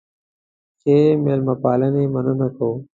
[0.79, 2.73] د ښې مېلمه پالنې مننه کوو.